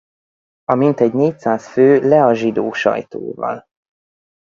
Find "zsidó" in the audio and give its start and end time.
2.33-2.73